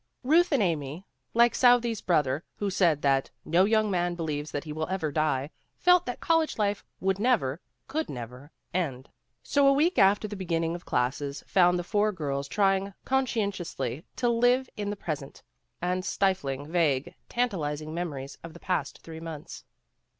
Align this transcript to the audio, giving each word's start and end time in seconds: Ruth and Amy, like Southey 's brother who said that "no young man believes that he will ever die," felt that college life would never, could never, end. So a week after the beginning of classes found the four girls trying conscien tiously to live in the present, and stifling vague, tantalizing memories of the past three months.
Ruth 0.23 0.51
and 0.51 0.63
Amy, 0.63 1.05
like 1.35 1.53
Southey 1.53 1.93
's 1.93 2.01
brother 2.01 2.43
who 2.55 2.71
said 2.71 3.03
that 3.03 3.29
"no 3.45 3.65
young 3.65 3.91
man 3.91 4.15
believes 4.15 4.49
that 4.49 4.63
he 4.63 4.73
will 4.73 4.87
ever 4.87 5.11
die," 5.11 5.51
felt 5.77 6.07
that 6.07 6.19
college 6.19 6.57
life 6.57 6.83
would 6.99 7.19
never, 7.19 7.61
could 7.87 8.09
never, 8.09 8.51
end. 8.73 9.09
So 9.43 9.67
a 9.67 9.73
week 9.73 9.99
after 9.99 10.27
the 10.27 10.35
beginning 10.35 10.73
of 10.73 10.85
classes 10.87 11.43
found 11.45 11.77
the 11.77 11.83
four 11.83 12.11
girls 12.11 12.47
trying 12.47 12.95
conscien 13.05 13.49
tiously 13.51 14.03
to 14.15 14.27
live 14.27 14.67
in 14.75 14.89
the 14.89 14.95
present, 14.95 15.43
and 15.83 16.03
stifling 16.03 16.65
vague, 16.71 17.13
tantalizing 17.29 17.93
memories 17.93 18.39
of 18.43 18.53
the 18.53 18.59
past 18.59 19.01
three 19.03 19.19
months. 19.19 19.65